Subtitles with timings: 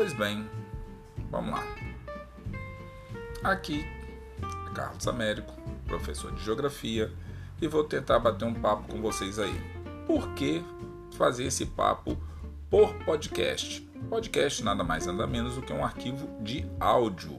[0.00, 0.48] Pois bem,
[1.30, 1.62] vamos lá.
[3.44, 3.84] Aqui
[4.42, 5.52] é Carlos Américo,
[5.84, 7.12] professor de Geografia,
[7.60, 9.54] e vou tentar bater um papo com vocês aí.
[10.06, 10.64] Por que
[11.18, 12.16] fazer esse papo
[12.70, 13.82] por podcast?
[14.08, 17.38] Podcast nada mais nada menos do que um arquivo de áudio.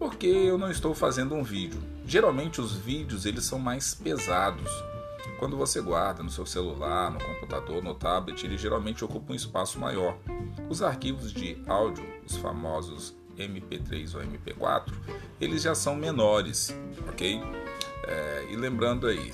[0.00, 1.80] Porque eu não estou fazendo um vídeo.
[2.04, 4.68] Geralmente os vídeos eles são mais pesados.
[5.38, 9.78] Quando você guarda no seu celular, no computador, no tablet, ele geralmente ocupa um espaço
[9.78, 10.16] maior.
[10.68, 14.92] Os arquivos de áudio, os famosos MP3 ou MP4,
[15.40, 16.74] eles já são menores,
[17.08, 17.40] ok?
[18.04, 19.32] É, e lembrando aí,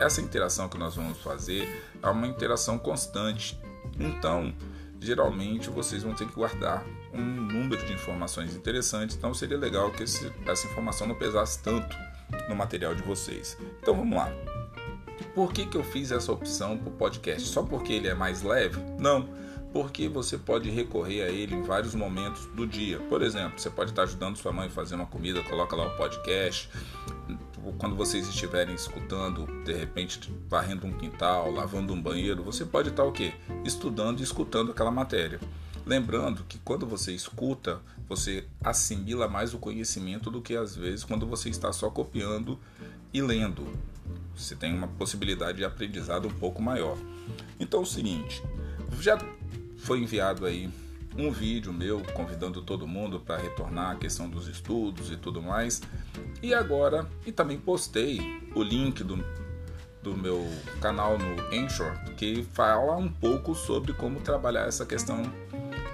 [0.00, 1.68] essa interação que nós vamos fazer
[2.02, 3.58] é uma interação constante.
[3.98, 4.54] Então,
[5.00, 9.16] geralmente vocês vão ter que guardar um número de informações interessantes.
[9.16, 11.96] Então, seria legal que esse, essa informação não pesasse tanto
[12.48, 13.58] no material de vocês.
[13.80, 14.32] Então, vamos lá.
[15.34, 17.48] Por que, que eu fiz essa opção para o podcast?
[17.48, 18.78] Só porque ele é mais leve?
[18.98, 19.28] Não
[19.72, 22.98] porque você pode recorrer a ele em vários momentos do dia.
[23.00, 25.96] Por exemplo, você pode estar ajudando sua mãe a fazer uma comida, coloca lá o
[25.96, 26.68] podcast.
[27.78, 33.04] Quando vocês estiverem escutando, de repente varrendo um quintal, lavando um banheiro, você pode estar
[33.04, 33.32] o quê?
[33.64, 35.40] Estudando e escutando aquela matéria.
[35.86, 41.26] Lembrando que quando você escuta, você assimila mais o conhecimento do que às vezes quando
[41.26, 42.58] você está só copiando
[43.12, 43.66] e lendo.
[44.36, 46.96] Você tem uma possibilidade de aprendizado um pouco maior.
[47.58, 48.42] Então é o seguinte,
[49.00, 49.18] já
[49.78, 50.70] foi enviado aí
[51.16, 55.82] um vídeo meu convidando todo mundo para retornar a questão dos estudos e tudo mais.
[56.42, 58.20] E agora, e também postei
[58.54, 59.22] o link do,
[60.02, 60.48] do meu
[60.80, 65.22] canal no Anchor, que fala um pouco sobre como trabalhar essa questão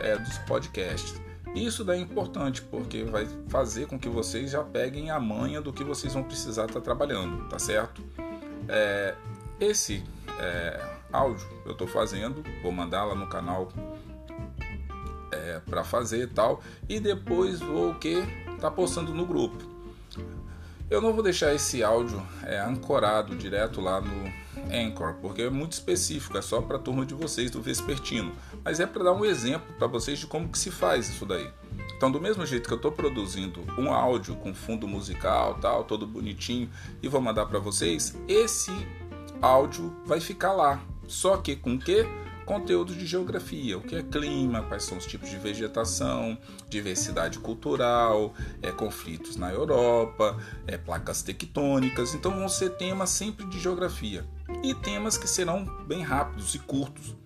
[0.01, 1.21] é, dos podcasts.
[1.55, 5.73] Isso daí é importante porque vai fazer com que vocês já peguem a manha do
[5.73, 8.03] que vocês vão precisar estar tá trabalhando, tá certo?
[8.69, 9.15] É,
[9.61, 10.05] esse
[10.39, 10.81] é,
[11.13, 13.69] áudio eu estou fazendo, vou mandar lá no canal
[15.33, 18.23] é, para fazer e tal, e depois vou o que
[18.61, 19.57] tá postando no grupo.
[20.91, 24.33] Eu não vou deixar esse áudio é, ancorado direto lá no
[24.73, 28.33] Anchor, porque é muito específico, é só para a turma de vocês do Vespertino,
[28.65, 31.51] mas é para dar um exemplo para vocês de como que se faz isso daí.
[31.99, 36.07] Então, do mesmo jeito que eu estou produzindo um áudio com fundo musical, tal, todo
[36.07, 36.71] bonitinho,
[37.03, 38.71] e vou mandar para vocês, esse
[39.43, 40.81] áudio vai ficar lá.
[41.09, 42.07] Só que com que?
[42.47, 46.39] Conteúdo de geografia, o que é clima, quais são os tipos de vegetação,
[46.71, 48.33] diversidade cultural,
[48.63, 50.39] é, conflitos na Europa,
[50.69, 52.15] é, placas tectônicas.
[52.15, 54.25] Então vão ser temas sempre de geografia
[54.63, 57.17] e temas que serão bem rápidos e curtos.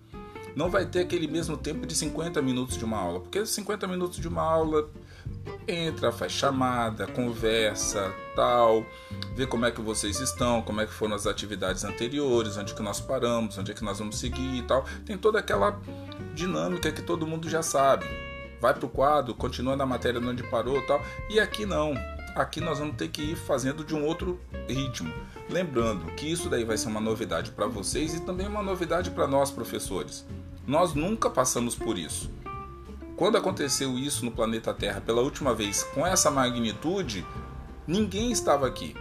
[0.55, 4.19] Não vai ter aquele mesmo tempo de 50 minutos de uma aula, porque 50 minutos
[4.19, 4.89] de uma aula
[5.67, 8.85] entra, faz chamada, conversa, tal,
[9.35, 12.83] vê como é que vocês estão, como é que foram as atividades anteriores, onde que
[12.83, 14.85] nós paramos, onde é que nós vamos seguir e tal.
[15.05, 15.79] Tem toda aquela
[16.35, 18.05] dinâmica que todo mundo já sabe.
[18.59, 21.01] Vai para o quadro, continua na matéria onde parou tal.
[21.29, 21.93] E aqui não.
[22.35, 25.13] Aqui nós vamos ter que ir fazendo de um outro ritmo.
[25.49, 29.27] Lembrando que isso daí vai ser uma novidade para vocês e também uma novidade para
[29.27, 30.25] nós, professores.
[30.65, 32.31] Nós nunca passamos por isso.
[33.17, 37.25] Quando aconteceu isso no planeta Terra pela última vez com essa magnitude,
[37.85, 38.95] ninguém estava aqui.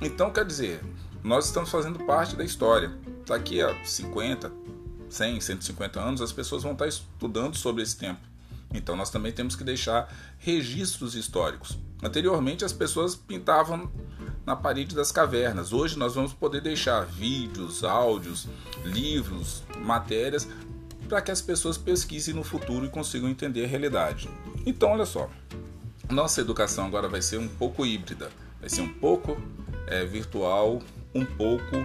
[0.00, 0.82] Então, quer dizer,
[1.22, 2.96] nós estamos fazendo parte da história.
[3.26, 4.50] Daqui a 50,
[5.10, 8.20] 100, 150 anos, as pessoas vão estar estudando sobre esse tempo.
[8.72, 11.78] Então, nós também temos que deixar registros históricos.
[12.02, 13.90] Anteriormente, as pessoas pintavam
[14.46, 15.72] na parede das cavernas.
[15.72, 18.48] Hoje, nós vamos poder deixar vídeos, áudios,
[18.84, 20.48] livros, matérias
[21.08, 24.28] para que as pessoas pesquisem no futuro e consigam entender a realidade.
[24.66, 25.30] Então, olha só,
[26.10, 28.30] nossa educação agora vai ser um pouco híbrida,
[28.60, 29.36] vai ser um pouco
[29.86, 30.80] é, virtual,
[31.14, 31.76] um pouco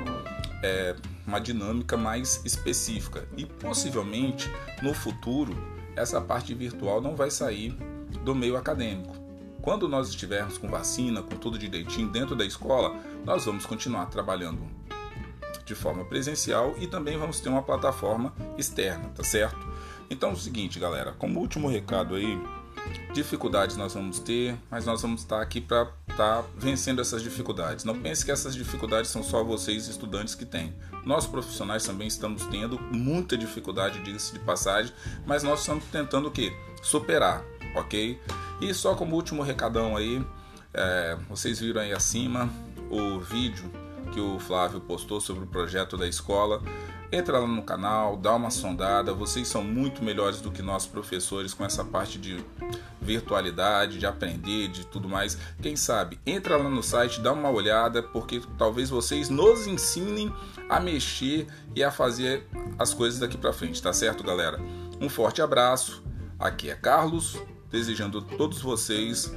[0.61, 0.95] é,
[1.25, 4.51] uma dinâmica mais específica e possivelmente
[4.81, 5.55] no futuro
[5.95, 7.77] essa parte virtual não vai sair
[8.23, 9.15] do meio acadêmico.
[9.61, 14.61] Quando nós estivermos com vacina, com tudo direitinho dentro da escola, nós vamos continuar trabalhando
[15.65, 19.65] de forma presencial e também vamos ter uma plataforma externa, tá certo?
[20.09, 22.39] Então é o seguinte, galera, como último recado aí,
[23.13, 27.85] dificuldades nós vamos ter, mas nós vamos estar aqui para estar tá vencendo essas dificuldades.
[27.85, 30.73] Não pense que essas dificuldades são só vocês estudantes que têm.
[31.05, 34.93] Nós profissionais também estamos tendo muita dificuldade de passagem,
[35.25, 36.51] mas nós estamos tentando o que?
[36.81, 37.43] Superar,
[37.75, 38.19] ok?
[38.61, 40.23] E só como último recadão aí,
[40.73, 42.49] é, vocês viram aí acima
[42.89, 46.61] o vídeo que o Flávio postou sobre o projeto da escola.
[47.11, 49.13] Entra lá no canal, dá uma sondada.
[49.13, 52.43] Vocês são muito melhores do que nós professores com essa parte de
[52.99, 55.37] virtualidade, de aprender, de tudo mais.
[55.61, 60.33] Quem sabe, entra lá no site, dá uma olhada, porque talvez vocês nos ensinem
[60.67, 62.47] a mexer e a fazer
[62.79, 64.59] as coisas daqui para frente, tá certo, galera?
[64.99, 66.03] Um forte abraço.
[66.39, 67.37] Aqui é Carlos,
[67.69, 69.31] desejando a todos vocês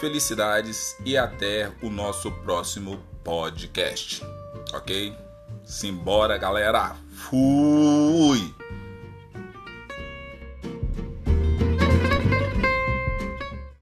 [0.00, 4.22] felicidades e até o nosso próximo podcast.
[4.74, 5.16] Ok?
[5.64, 6.94] Simbora, galera!
[7.10, 8.54] Fui!